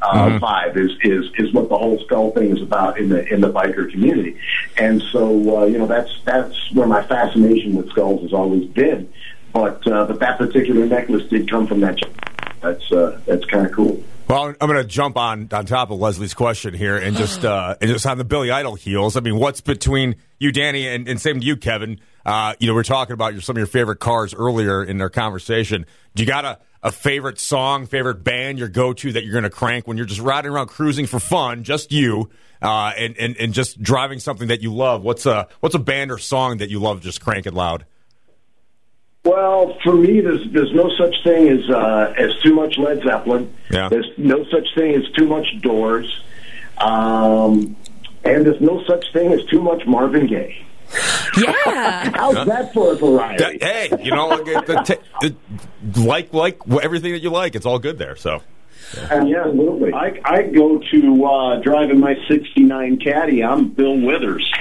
uh, 0.02 0.38
vibe 0.38 0.76
is, 0.76 0.90
is 1.02 1.30
is 1.36 1.52
what 1.52 1.68
the 1.68 1.76
whole 1.76 1.98
skull 2.04 2.30
thing 2.30 2.56
is 2.56 2.62
about 2.62 2.98
in 2.98 3.08
the 3.08 3.26
in 3.32 3.40
the 3.40 3.52
biker 3.52 3.90
community, 3.90 4.38
and 4.76 5.02
so 5.12 5.58
uh, 5.58 5.64
you 5.66 5.78
know 5.78 5.86
that's 5.86 6.10
that's 6.24 6.72
where 6.72 6.86
my 6.86 7.02
fascination 7.02 7.74
with 7.74 7.90
skulls 7.90 8.22
has 8.22 8.32
always 8.32 8.66
been. 8.70 9.12
But 9.52 9.86
uh, 9.86 10.06
but 10.06 10.20
that 10.20 10.38
particular 10.38 10.86
necklace 10.86 11.28
did 11.28 11.50
come 11.50 11.66
from 11.66 11.80
that. 11.80 11.98
That's 12.60 12.92
uh, 12.92 13.20
that's 13.26 13.44
kind 13.46 13.66
of 13.66 13.72
cool. 13.72 14.02
Well, 14.30 14.54
I'm 14.60 14.70
going 14.70 14.80
to 14.80 14.84
jump 14.84 15.16
on 15.16 15.48
on 15.50 15.66
top 15.66 15.90
of 15.90 15.98
Leslie's 15.98 16.34
question 16.34 16.72
here 16.72 16.96
and 16.96 17.16
just 17.16 17.44
uh, 17.44 17.74
and 17.80 17.90
just 17.90 18.06
on 18.06 18.16
the 18.16 18.24
Billy 18.24 18.52
Idol 18.52 18.76
heels. 18.76 19.16
I 19.16 19.20
mean, 19.20 19.36
what's 19.36 19.60
between 19.60 20.16
you, 20.38 20.52
Danny, 20.52 20.86
and, 20.86 21.08
and 21.08 21.20
same 21.20 21.40
to 21.40 21.46
you, 21.46 21.56
Kevin? 21.56 21.98
Uh, 22.24 22.54
you 22.60 22.68
know, 22.68 22.74
we 22.74 22.80
are 22.80 22.84
talking 22.84 23.14
about 23.14 23.32
your, 23.32 23.42
some 23.42 23.54
of 23.54 23.58
your 23.58 23.66
favorite 23.66 23.98
cars 23.98 24.32
earlier 24.32 24.84
in 24.84 25.00
our 25.00 25.10
conversation. 25.10 25.84
Do 26.14 26.22
you 26.22 26.28
got 26.28 26.44
a, 26.44 26.58
a 26.82 26.92
favorite 26.92 27.40
song, 27.40 27.86
favorite 27.86 28.22
band, 28.22 28.60
your 28.60 28.68
go 28.68 28.92
to 28.92 29.12
that 29.12 29.24
you're 29.24 29.32
going 29.32 29.42
to 29.42 29.50
crank 29.50 29.88
when 29.88 29.96
you're 29.96 30.06
just 30.06 30.20
riding 30.20 30.52
around 30.52 30.68
cruising 30.68 31.06
for 31.06 31.18
fun, 31.18 31.64
just 31.64 31.90
you, 31.90 32.30
uh, 32.62 32.92
and, 32.96 33.16
and 33.16 33.36
and 33.36 33.52
just 33.52 33.82
driving 33.82 34.20
something 34.20 34.46
that 34.46 34.62
you 34.62 34.72
love? 34.72 35.02
What's 35.02 35.26
a 35.26 35.48
what's 35.58 35.74
a 35.74 35.80
band 35.80 36.12
or 36.12 36.18
song 36.18 36.58
that 36.58 36.70
you 36.70 36.78
love 36.78 37.00
just 37.00 37.20
cranking 37.20 37.54
loud? 37.54 37.84
Well, 39.24 39.76
for 39.84 39.94
me, 39.94 40.20
there's 40.20 40.50
there's 40.50 40.72
no 40.72 40.90
such 40.96 41.14
thing 41.24 41.48
as 41.48 41.68
uh, 41.68 42.14
as 42.16 42.34
too 42.42 42.54
much 42.54 42.78
Led 42.78 43.02
Zeppelin. 43.02 43.54
Yeah. 43.70 43.88
There's 43.88 44.10
no 44.16 44.44
such 44.44 44.66
thing 44.74 44.94
as 44.94 45.02
too 45.12 45.26
much 45.26 45.46
Doors, 45.60 46.22
um, 46.78 47.76
and 48.24 48.46
there's 48.46 48.60
no 48.62 48.82
such 48.86 49.04
thing 49.12 49.32
as 49.32 49.44
too 49.46 49.60
much 49.60 49.86
Marvin 49.86 50.26
Gaye. 50.26 50.64
Yeah. 51.36 52.10
How's 52.16 52.46
that 52.46 52.72
for 52.72 52.92
a 52.92 52.96
variety? 52.96 53.58
That- 53.58 53.62
hey, 53.62 54.02
you 54.02 54.10
know, 54.10 54.38
the, 54.38 54.98
the, 55.20 55.36
the, 55.82 56.00
like 56.00 56.32
like 56.32 56.58
everything 56.82 57.12
that 57.12 57.20
you 57.20 57.30
like, 57.30 57.54
it's 57.54 57.66
all 57.66 57.78
good 57.78 57.98
there. 57.98 58.16
So. 58.16 58.42
Absolutely. 59.10 59.92
I, 59.92 60.20
I 60.24 60.42
go 60.42 60.78
to 60.90 61.24
uh, 61.24 61.60
driving 61.60 62.00
my 62.00 62.16
69 62.28 62.98
Caddy. 62.98 63.42
I'm 63.44 63.68
Bill 63.70 63.96
Withers. 64.00 64.50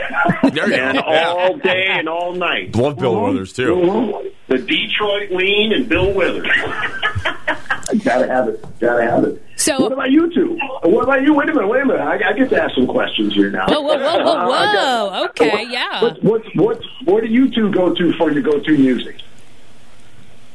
There 0.54 0.68
you 0.70 0.76
go. 0.76 0.84
and 0.84 0.96
Yeah. 0.96 1.28
all 1.30 1.58
day 1.58 1.86
and 1.90 2.08
all 2.10 2.34
night. 2.34 2.76
Love 2.76 2.98
Bill 2.98 3.22
Withers 3.24 3.54
too. 3.54 3.76
Mhm. 3.76 4.32
The 4.48 4.58
Detroit 4.60 5.32
Lean 5.32 5.74
and 5.74 5.88
Bill 5.90 6.12
Withers. 6.14 6.48
Gotta 8.04 8.28
have 8.28 8.48
it. 8.50 8.64
Gotta 8.80 9.04
have 9.04 9.24
it. 9.24 9.44
So- 9.56 9.80
what 9.80 9.92
about 9.92 10.12
you 10.12 10.32
two? 10.34 10.58
What 10.84 11.04
about 11.04 11.22
you? 11.24 11.34
Wait 11.34 11.50
a 11.50 11.54
minute. 11.54 11.68
Wait 11.68 11.82
a 11.82 11.86
minute. 11.86 12.02
I, 12.02 12.30
I 12.30 12.34
get 12.34 12.50
to 12.52 12.62
ask 12.62 12.76
some 12.76 12.88
questions 12.88 13.34
here 13.34 13.50
now. 13.50 13.66
Whoa, 13.68 13.82
whoa, 13.82 13.98
whoa, 13.98 14.24
whoa, 14.24 14.52
Uh, 14.52 14.74
got- 14.74 15.30
Okay, 15.32 15.50
what- 15.52 15.70
yeah. 15.72 16.02
What, 16.02 16.24
what, 16.24 16.44
what, 16.56 16.82
what 17.06 17.24
do 17.24 17.30
you 17.30 17.50
two 17.54 17.72
go 17.72 17.94
to 17.94 18.14
for 18.14 18.32
your 18.32 18.42
go-to 18.44 18.78
music? 18.78 19.18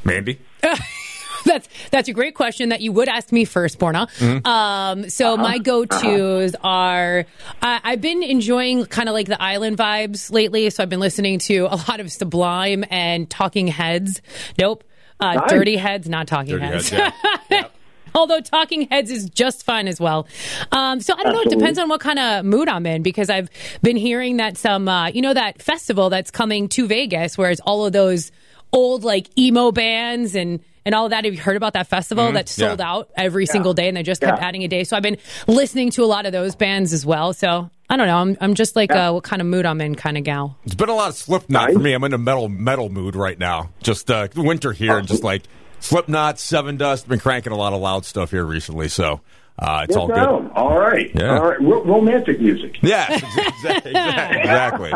Mandy. 0.05 0.39
That's 1.55 1.69
that's 1.91 2.09
a 2.09 2.13
great 2.13 2.35
question 2.35 2.71
that 2.71 2.81
you 2.81 2.91
would 2.93 3.09
ask 3.09 3.31
me 3.31 3.45
first, 3.45 3.79
Borna. 3.79 4.09
Mm-hmm. 4.19 4.47
Um, 4.47 5.11
so 5.11 5.37
my 5.37 5.59
go 5.59 5.85
tos 5.85 6.55
are 6.63 7.27
I, 7.61 7.81
I've 7.85 8.01
been 8.01 8.23
enjoying 8.23 8.87
kind 8.87 9.09
of 9.09 9.13
like 9.13 9.27
the 9.27 9.41
island 9.41 9.77
vibes 9.77 10.33
lately. 10.33 10.71
So 10.71 10.83
I've 10.83 10.89
been 10.89 11.01
listening 11.01 11.39
to 11.41 11.67
a 11.67 11.77
lot 11.89 12.01
of 12.01 12.11
Sublime 12.11 12.85
and 12.91 13.29
Talking 13.29 13.67
Heads. 13.67 14.23
Nope, 14.59 14.85
uh, 15.21 15.35
Nice. 15.35 15.51
Dirty 15.51 15.77
Heads, 15.77 16.09
not 16.09 16.27
Talking 16.27 16.53
Dirty 16.55 16.65
Heads. 16.67 16.89
Heads, 16.89 17.15
yeah. 17.51 17.67
Although 18.15 18.41
Talking 18.41 18.89
Heads 18.89 19.11
is 19.11 19.29
just 19.29 19.65
fun 19.65 19.89
as 19.89 20.01
well. 20.01 20.27
Um, 20.71 21.01
so 21.01 21.15
I 21.15 21.23
don't 21.25 21.33
know. 21.33 21.43
It 21.43 21.51
depends 21.51 21.79
on 21.79 21.89
what 21.89 22.01
kind 22.01 22.19
of 22.19 22.45
mood 22.45 22.69
I'm 22.69 22.87
in 22.87 23.03
because 23.03 23.29
I've 23.29 23.51
been 23.83 23.97
hearing 23.97 24.37
that 24.37 24.57
some, 24.57 24.89
uh, 24.89 25.09
you 25.09 25.21
know, 25.21 25.35
that 25.35 25.61
festival 25.61 26.11
that's 26.11 26.31
coming 26.31 26.69
to 26.71 26.87
Vegas, 26.87 27.37
where 27.37 27.51
it's 27.51 27.61
all 27.61 27.85
of 27.85 27.93
those 27.93 28.31
old 28.73 29.05
like 29.05 29.37
emo 29.39 29.73
bands 29.73 30.35
and 30.35 30.61
and 30.87 30.95
all 30.95 31.05
of 31.07 31.11
that. 31.11 31.25
Have 31.25 31.35
you 31.35 31.41
heard 31.41 31.57
about 31.57 31.73
that 31.75 31.87
festival 31.87 32.33
that 32.33 32.49
sold 32.49 32.73
Mm-hmm. 32.73 32.81
Yeah. 32.81 32.93
out 32.93 33.11
every 33.17 33.47
single 33.47 33.75
day 33.75 33.89
and 33.89 33.97
they 33.97 34.03
just 34.03 34.21
kept 34.21 34.39
Yeah. 34.41 34.47
adding 34.49 34.63
a 34.65 34.69
day? 34.69 34.85
So 34.85 34.97
I've 34.97 35.03
been 35.03 35.19
listening 35.47 35.91
to 35.91 36.05
a 36.05 36.07
lot 36.07 36.27
of 36.27 36.33
those 36.33 36.55
bands 36.57 36.93
as 36.93 37.05
well. 37.07 37.33
So 37.33 37.71
I 37.91 37.97
don't 37.97 38.07
know. 38.07 38.17
I'm 38.19 38.37
I'm 38.41 38.55
just 38.55 38.77
like 38.77 38.91
uh, 38.91 39.13
what 39.13 39.25
kind 39.25 39.43
of 39.43 39.47
mood 39.47 39.67
I'm 39.67 39.81
in, 39.81 39.95
kind 39.95 40.17
of 40.17 40.25
gal. 40.25 40.57
It's 40.65 40.75
been 40.75 40.89
a 40.89 40.95
lot 40.95 41.11
of 41.11 41.15
Slipknot 41.17 41.67
Nice. 41.69 41.75
for 41.75 41.81
me. 41.81 41.93
I'm 41.93 42.03
in 42.05 42.15
a 42.15 42.19
metal 42.19 42.49
metal 42.49 42.89
mood 42.89 43.15
right 43.15 43.39
now. 43.39 43.71
Just 43.83 44.11
uh, 44.11 44.29
winter 44.35 44.73
here 44.73 44.97
and 44.99 45.07
just 45.07 45.23
like 45.23 45.43
Slipknot, 45.81 46.37
Sevendust. 46.37 47.07
Been 47.09 47.19
cranking 47.21 47.53
a 47.53 47.57
lot 47.57 47.73
of 47.75 47.81
loud 47.81 48.05
stuff 48.07 48.31
here 48.31 48.45
recently, 48.45 48.89
so 48.89 49.21
uh, 49.59 49.83
it's 49.85 49.91
Yes, 49.91 49.97
all 49.97 50.07
good. 50.09 50.17
ma'am. 50.17 50.51
All 50.55 50.79
right. 50.79 51.11
Yeah. 51.15 51.39
All 51.39 51.49
right. 51.49 51.61
Ro- 51.61 51.85
romantic 51.85 52.41
music. 52.41 52.79
Yes, 52.83 53.23
exactly. 53.39 53.91
exactly. 53.93 54.93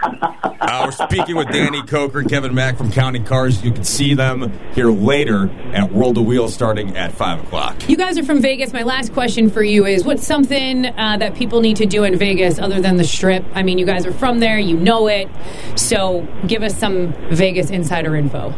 Uh, 0.00 0.82
we're 0.86 0.92
speaking 0.92 1.34
with 1.36 1.48
Danny 1.48 1.82
Koker 1.82 2.20
and 2.20 2.30
Kevin 2.30 2.54
Mack 2.54 2.76
from 2.76 2.90
Counting 2.92 3.24
Cars. 3.24 3.64
You 3.64 3.72
can 3.72 3.84
see 3.84 4.14
them 4.14 4.52
here 4.72 4.90
later 4.90 5.50
at 5.72 5.92
World 5.92 6.18
of 6.18 6.24
Wheels 6.26 6.54
starting 6.54 6.96
at 6.96 7.12
5 7.12 7.44
o'clock. 7.44 7.88
You 7.88 7.96
guys 7.96 8.16
are 8.18 8.24
from 8.24 8.40
Vegas. 8.40 8.72
My 8.72 8.82
last 8.82 9.12
question 9.12 9.50
for 9.50 9.62
you 9.62 9.86
is 9.86 10.04
what's 10.04 10.26
something 10.26 10.86
uh, 10.86 11.16
that 11.18 11.34
people 11.34 11.60
need 11.60 11.76
to 11.78 11.86
do 11.86 12.04
in 12.04 12.16
Vegas 12.16 12.58
other 12.58 12.80
than 12.80 12.96
the 12.96 13.04
strip? 13.04 13.44
I 13.54 13.62
mean, 13.62 13.78
you 13.78 13.86
guys 13.86 14.06
are 14.06 14.12
from 14.12 14.38
there, 14.40 14.58
you 14.58 14.76
know 14.76 15.08
it. 15.08 15.28
So 15.76 16.26
give 16.46 16.62
us 16.62 16.76
some 16.78 17.12
Vegas 17.30 17.70
insider 17.70 18.14
info. 18.16 18.54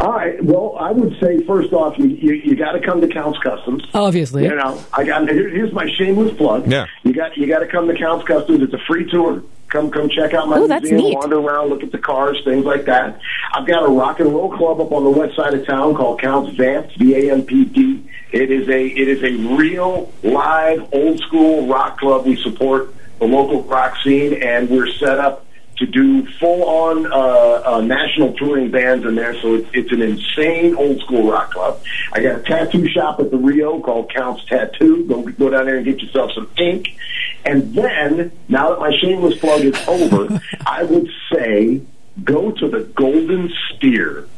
All 0.00 0.12
right. 0.12 0.42
Well, 0.44 0.76
I 0.78 0.92
would 0.92 1.18
say 1.20 1.44
first 1.44 1.72
off, 1.72 1.98
you 1.98 2.06
you, 2.06 2.32
you 2.34 2.56
got 2.56 2.72
to 2.72 2.80
come 2.80 3.00
to 3.00 3.08
Counts 3.08 3.38
Kustoms. 3.40 3.82
Obviously. 3.94 4.44
You 4.44 4.54
know, 4.54 4.82
I 4.92 5.04
got 5.04 5.28
here, 5.28 5.48
here's 5.48 5.72
my 5.72 5.90
shameless 5.96 6.36
plug. 6.36 6.70
Yeah. 6.70 6.86
you 7.02 7.12
got 7.12 7.36
you 7.36 7.46
got 7.46 7.60
to 7.60 7.66
come 7.66 7.88
to 7.88 7.94
Counts 7.94 8.24
Kustoms. 8.26 8.62
It's 8.62 8.72
a 8.74 8.78
free 8.86 9.10
tour. 9.10 9.42
Come 9.68 9.90
come 9.90 10.08
check 10.08 10.32
out 10.32 10.48
my 10.48 10.56
Oh, 10.56 10.66
that's 10.66 10.82
museum, 10.84 11.02
neat. 11.10 11.18
wander 11.18 11.36
around, 11.38 11.68
look 11.68 11.82
at 11.82 11.92
the 11.92 11.98
cars, 11.98 12.40
things 12.42 12.64
like 12.64 12.86
that. 12.86 13.20
I've 13.52 13.66
got 13.66 13.82
a 13.84 13.88
rock 13.90 14.18
and 14.18 14.32
roll 14.32 14.50
club 14.56 14.80
up 14.80 14.92
on 14.92 15.04
the 15.04 15.10
west 15.10 15.36
side 15.36 15.52
of 15.52 15.66
town 15.66 15.94
called 15.94 16.20
Counts 16.22 16.56
Vamp'd, 16.56 16.94
V 16.96 17.14
A 17.14 17.32
M 17.32 17.42
P 17.44 17.64
D. 17.66 18.08
It 18.32 18.50
is 18.50 18.66
a 18.68 18.86
it 18.86 19.08
is 19.08 19.22
a 19.22 19.32
real 19.56 20.10
live 20.22 20.88
old 20.94 21.18
school 21.20 21.66
rock 21.66 21.98
club. 21.98 22.24
We 22.24 22.36
support 22.36 22.94
the 23.18 23.26
local 23.26 23.62
rock 23.64 23.96
scene, 24.02 24.34
and 24.42 24.70
we're 24.70 24.86
set 24.92 25.18
up 25.18 25.44
to 25.78 25.86
do 25.86 26.26
full 26.38 26.64
on 26.64 27.06
uh, 27.06 27.62
uh, 27.64 27.80
national 27.80 28.32
touring 28.34 28.70
bands 28.70 29.04
in 29.04 29.14
there. 29.14 29.34
So 29.40 29.54
it's, 29.54 29.68
it's 29.72 29.92
an 29.92 30.02
insane 30.02 30.74
old 30.74 31.00
school 31.00 31.30
rock 31.30 31.52
club. 31.52 31.80
I 32.12 32.20
got 32.20 32.40
a 32.40 32.42
tattoo 32.42 32.88
shop 32.88 33.20
at 33.20 33.30
the 33.30 33.36
Rio 33.36 33.80
called 33.80 34.12
Counts 34.12 34.44
Tattoo. 34.46 35.04
Go, 35.06 35.22
go 35.22 35.50
down 35.50 35.66
there 35.66 35.76
and 35.76 35.84
get 35.84 36.00
yourself 36.00 36.32
some 36.32 36.50
ink. 36.56 36.96
And 37.44 37.74
then, 37.74 38.32
now 38.48 38.70
that 38.70 38.80
my 38.80 38.96
shameless 38.98 39.38
plug 39.38 39.62
is 39.62 39.88
over, 39.88 40.40
I 40.66 40.82
would 40.82 41.08
say 41.32 41.80
go 42.24 42.50
to 42.50 42.68
the 42.68 42.80
Golden 42.80 43.52
Steer 43.70 44.28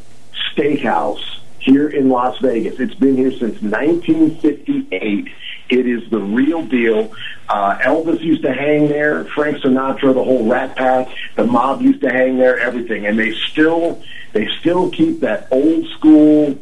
Steakhouse 0.52 1.39
here 1.60 1.88
in 1.88 2.08
Las 2.08 2.38
Vegas. 2.38 2.78
It's 2.80 2.94
been 2.94 3.16
here 3.16 3.30
since 3.30 3.60
1958. 3.62 5.28
It 5.70 5.86
is 5.86 6.08
the 6.10 6.18
real 6.18 6.64
deal. 6.64 7.12
Uh, 7.48 7.78
Elvis 7.78 8.20
used 8.20 8.42
to 8.42 8.52
hang 8.52 8.88
there, 8.88 9.24
Frank 9.26 9.58
Sinatra, 9.58 10.12
the 10.14 10.24
whole 10.24 10.46
Rat 10.48 10.74
Pack, 10.76 11.08
the 11.36 11.44
mob 11.44 11.80
used 11.82 12.00
to 12.02 12.10
hang 12.10 12.38
there, 12.38 12.58
everything, 12.58 13.06
and 13.06 13.18
they 13.18 13.32
still 13.32 14.02
they 14.32 14.48
still 14.60 14.90
keep 14.90 15.20
that 15.20 15.48
old 15.50 15.86
school 15.90 16.56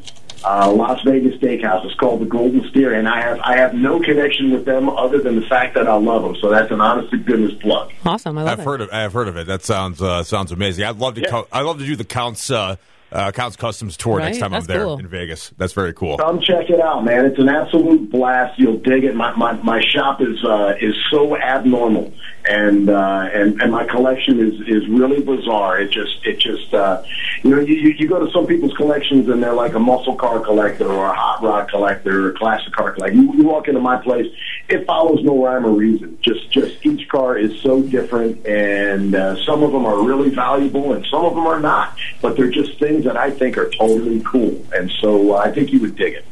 uh, 0.44 0.70
Las 0.70 1.02
Vegas 1.04 1.34
steakhouse. 1.40 1.84
It's 1.84 1.94
called 1.94 2.20
the 2.20 2.26
Golden 2.26 2.66
Steer, 2.70 2.94
and 2.94 3.08
I 3.08 3.20
have 3.20 3.40
I 3.40 3.56
have 3.56 3.74
no 3.74 3.98
connection 4.00 4.50
with 4.52 4.64
them 4.66 4.88
other 4.90 5.20
than 5.20 5.36
the 5.40 5.46
fact 5.46 5.74
that 5.74 5.88
I 5.88 5.94
love 5.96 6.22
them. 6.22 6.36
So 6.36 6.48
that's 6.50 6.70
an 6.70 6.80
honest 6.80 7.10
to 7.10 7.18
goodness 7.18 7.52
plug. 7.60 7.92
Awesome. 8.06 8.36
I 8.38 8.42
love 8.42 8.52
I've 8.52 8.58
it. 8.60 8.64
heard 8.64 8.80
of 8.82 8.90
I've 8.92 9.12
heard 9.12 9.28
of 9.28 9.36
it. 9.36 9.46
That 9.46 9.62
sounds 9.64 10.00
uh, 10.02 10.22
sounds 10.22 10.52
amazing. 10.52 10.84
I'd 10.84 10.96
love 10.98 11.14
to 11.16 11.22
Yeah. 11.22 11.28
co- 11.30 11.48
I'd 11.52 11.62
love 11.62 11.78
to 11.78 11.86
do 11.86 11.96
the 11.96 12.04
counts 12.04 12.50
uh, 12.50 12.76
uh, 13.10 13.32
counts 13.32 13.56
Kustoms 13.56 13.96
tour 13.96 14.20
next 14.20 14.38
time 14.38 14.52
That's 14.52 14.64
I'm 14.64 14.74
there 14.74 14.84
cool. 14.84 14.98
in 14.98 15.08
Vegas. 15.08 15.50
That's 15.56 15.72
very 15.72 15.94
cool. 15.94 16.18
Come 16.18 16.40
check 16.40 16.68
it 16.70 16.80
out, 16.80 17.04
man. 17.04 17.24
It's 17.24 17.38
an 17.38 17.48
absolute 17.48 18.10
blast. 18.10 18.58
You'll 18.58 18.78
dig 18.78 19.04
it. 19.04 19.14
My 19.14 19.34
my, 19.34 19.52
my 19.62 19.80
shop 19.80 20.20
is 20.20 20.44
uh, 20.44 20.74
is 20.80 20.94
so 21.10 21.36
abnormal, 21.36 22.12
and 22.48 22.90
uh, 22.90 23.28
and 23.32 23.60
and 23.62 23.72
my 23.72 23.84
collection 23.84 24.40
is 24.40 24.60
is 24.68 24.88
really 24.88 25.22
bizarre. 25.22 25.80
It 25.80 25.90
just 25.90 26.26
it 26.26 26.38
just 26.38 26.72
uh, 26.74 27.02
you 27.42 27.50
know 27.50 27.60
you, 27.60 27.74
you 27.74 27.90
you 27.98 28.08
go 28.08 28.24
to 28.24 28.30
some 28.32 28.46
people's 28.46 28.74
collections 28.74 29.28
and 29.28 29.42
they're 29.42 29.54
like 29.54 29.74
a 29.74 29.78
muscle 29.78 30.14
car 30.14 30.40
collector 30.40 30.86
or 30.86 31.06
a 31.06 31.14
hot 31.14 31.42
rod 31.42 31.70
collector 31.70 32.26
or 32.26 32.30
a 32.30 32.34
classic 32.34 32.72
car 32.72 32.92
collector. 32.92 33.16
You, 33.16 33.32
you 33.34 33.44
walk 33.44 33.68
into 33.68 33.80
my 33.80 33.96
place, 33.96 34.26
it 34.68 34.86
follows 34.86 35.22
no 35.22 35.42
rhyme 35.44 35.64
or 35.64 35.72
reason. 35.72 36.18
Just 36.20 36.50
just 36.50 36.84
each 36.84 37.08
car 37.08 37.38
is 37.38 37.58
so 37.60 37.82
different, 37.82 38.46
and 38.46 39.14
uh, 39.14 39.42
some 39.44 39.62
of 39.62 39.72
them 39.72 39.86
are 39.86 40.02
really 40.02 40.30
valuable, 40.30 40.92
and 40.92 41.06
some 41.06 41.24
of 41.24 41.34
them 41.34 41.46
are 41.46 41.60
not. 41.60 41.96
But 42.20 42.36
they're 42.36 42.50
just 42.50 42.78
things 42.78 42.97
that 43.04 43.16
I 43.16 43.30
think 43.30 43.56
are 43.58 43.70
totally 43.70 44.20
cool, 44.24 44.64
and 44.74 44.90
so 45.00 45.34
uh, 45.34 45.38
I 45.38 45.52
think 45.52 45.72
you 45.72 45.80
would 45.80 45.96
dig 45.96 46.14
it. 46.14 46.24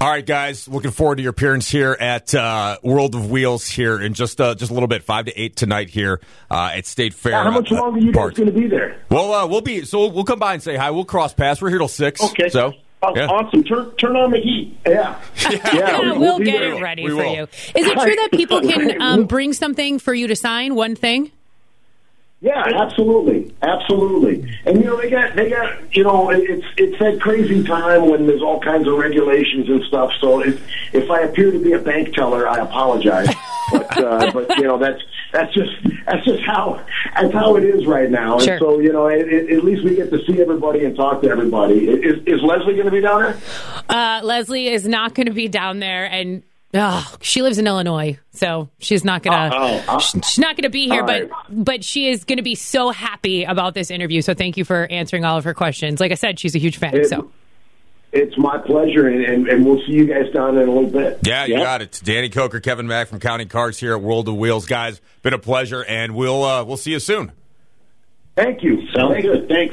All 0.00 0.08
right, 0.10 0.24
guys. 0.26 0.66
Looking 0.66 0.90
forward 0.90 1.16
to 1.16 1.22
your 1.22 1.30
appearance 1.30 1.68
here 1.70 1.96
at 2.00 2.34
uh, 2.34 2.78
World 2.82 3.14
of 3.14 3.30
Wheels 3.30 3.68
here 3.68 4.00
in 4.00 4.14
just 4.14 4.40
uh, 4.40 4.54
just 4.56 4.70
a 4.70 4.74
little 4.74 4.88
bit, 4.88 5.04
five 5.04 5.26
to 5.26 5.40
eight 5.40 5.54
tonight 5.54 5.90
here 5.90 6.20
uh, 6.50 6.72
at 6.74 6.86
State 6.86 7.14
Fair. 7.14 7.34
How 7.34 7.50
much 7.52 7.70
uh, 7.70 7.76
longer 7.76 7.98
are 7.98 8.00
you 8.00 8.06
guys 8.12 8.14
Park. 8.16 8.34
going 8.34 8.46
to 8.52 8.58
be 8.58 8.66
there? 8.66 9.00
Well, 9.10 9.32
uh, 9.32 9.46
we'll 9.46 9.60
be 9.60 9.84
so 9.84 10.08
we'll 10.08 10.24
come 10.24 10.40
by 10.40 10.54
and 10.54 10.62
say 10.62 10.76
hi. 10.76 10.90
We'll 10.90 11.04
cross 11.04 11.34
paths. 11.34 11.62
We're 11.62 11.68
here 11.68 11.78
till 11.78 11.88
six. 11.88 12.20
Okay. 12.22 12.48
So 12.48 12.72
Oh, 13.04 13.12
yeah. 13.16 13.26
Awesome. 13.26 13.64
Turn 13.64 13.90
turn 13.96 14.16
on 14.16 14.30
the 14.30 14.38
heat. 14.38 14.76
Yeah. 14.86 15.20
Yeah, 15.50 16.00
we- 16.00 16.12
we'll 16.18 16.38
get 16.38 16.60
there. 16.60 16.74
it 16.74 16.82
ready 16.82 17.02
We 17.04 17.10
for 17.10 17.16
will. 17.16 17.34
you. 17.34 17.42
Is 17.42 17.86
it 17.86 17.98
true 17.98 18.14
that 18.16 18.28
people 18.32 18.60
can 18.68 19.02
um, 19.02 19.24
bring 19.26 19.52
something 19.52 19.98
for 19.98 20.14
you 20.14 20.28
to 20.28 20.36
sign? 20.36 20.74
One 20.76 20.94
thing? 20.96 21.32
Yeah, 22.42 22.60
absolutely, 22.74 23.54
absolutely. 23.62 24.52
And 24.66 24.78
you 24.78 24.86
know 24.86 24.96
they 25.00 25.08
got 25.08 25.36
they 25.36 25.48
got 25.48 25.94
you 25.94 26.02
know 26.02 26.30
it's 26.30 26.66
it's 26.76 26.98
that 26.98 27.20
crazy 27.20 27.62
time 27.62 28.10
when 28.10 28.26
there's 28.26 28.42
all 28.42 28.58
kinds 28.58 28.88
of 28.88 28.94
regulations 28.94 29.68
and 29.68 29.80
stuff. 29.84 30.10
So 30.20 30.40
if 30.40 30.60
if 30.92 31.08
I 31.08 31.20
appear 31.20 31.52
to 31.52 31.62
be 31.62 31.72
a 31.74 31.78
bank 31.78 32.12
teller, 32.14 32.48
I 32.48 32.58
apologize. 32.58 33.32
but 33.72 33.96
uh, 33.96 34.32
but 34.32 34.56
you 34.56 34.64
know 34.64 34.76
that's 34.76 35.00
that's 35.32 35.54
just 35.54 35.70
that's 36.04 36.24
just 36.24 36.42
how 36.42 36.84
that's 37.14 37.32
how 37.32 37.54
it 37.54 37.62
is 37.62 37.86
right 37.86 38.10
now. 38.10 38.40
Sure. 38.40 38.54
And 38.54 38.60
so 38.60 38.80
you 38.80 38.92
know 38.92 39.06
it, 39.06 39.32
it, 39.32 39.58
at 39.58 39.62
least 39.62 39.84
we 39.84 39.94
get 39.94 40.10
to 40.10 40.18
see 40.26 40.40
everybody 40.40 40.84
and 40.84 40.96
talk 40.96 41.22
to 41.22 41.28
everybody. 41.30 41.88
Is, 41.88 42.24
is 42.26 42.42
Leslie 42.42 42.74
going 42.74 42.86
to 42.86 42.90
be 42.90 43.00
down 43.00 43.22
there? 43.22 43.38
Uh, 43.88 44.20
Leslie 44.24 44.66
is 44.66 44.88
not 44.88 45.14
going 45.14 45.26
to 45.26 45.32
be 45.32 45.46
down 45.46 45.78
there, 45.78 46.06
and 46.06 46.42
oh, 46.74 47.14
she 47.20 47.42
lives 47.42 47.58
in 47.58 47.66
Illinois, 47.66 48.18
so 48.32 48.68
she's 48.78 49.04
not 49.04 49.22
going 49.22 49.50
to. 49.50 49.56
Oh, 49.56 49.84
oh, 49.88 49.98
She's 49.98 50.38
not 50.38 50.56
going 50.56 50.62
to 50.64 50.70
be 50.70 50.88
here, 50.88 51.00
All 51.02 51.06
but 51.06 51.30
right. 51.30 51.42
but 51.50 51.84
she 51.84 52.08
is 52.08 52.24
going 52.24 52.38
to 52.38 52.42
be 52.42 52.54
so 52.54 52.90
happy 52.90 53.44
about 53.44 53.74
this 53.74 53.90
interview. 53.90 54.22
So 54.22 54.34
thank 54.34 54.56
you 54.56 54.64
for 54.64 54.86
answering 54.90 55.24
all 55.24 55.36
of 55.36 55.44
her 55.44 55.54
questions. 55.54 56.00
Like 56.00 56.12
I 56.12 56.16
said, 56.16 56.38
she's 56.40 56.54
a 56.54 56.58
huge 56.58 56.76
fan. 56.78 56.94
It- 56.96 57.08
So 57.08 57.30
It's 58.12 58.36
my 58.36 58.58
pleasure, 58.58 59.06
and, 59.08 59.24
and, 59.24 59.48
and 59.48 59.64
we'll 59.66 59.78
see 59.86 59.92
you 59.92 60.06
guys 60.06 60.30
down 60.34 60.56
in 60.58 60.68
a 60.68 60.72
little 60.72 60.90
bit. 60.90 61.18
Yeah, 61.22 61.46
you 61.46 61.56
got 61.56 61.80
it. 61.82 62.00
Danny 62.04 62.28
Koker, 62.30 62.62
Kevin 62.62 62.86
Mack 62.86 63.08
from 63.08 63.20
Counting 63.20 63.48
Cars 63.48 63.78
here 63.78 63.94
at 63.94 64.02
World 64.02 64.28
of 64.28 64.36
Wheels, 64.36 64.66
guys. 64.66 65.00
Been 65.22 65.32
a 65.34 65.38
pleasure, 65.38 65.84
and 65.84 66.14
we'll 66.14 66.42
uh, 66.44 66.64
we'll 66.64 66.76
see 66.76 66.90
you 66.92 67.00
soon. 67.00 67.32
Thank 68.34 68.62
you. 68.62 68.86
Sounds 68.94 69.12
Thank 69.12 69.24
you. 69.24 69.32
good. 69.32 69.48
Thanks. 69.48 69.70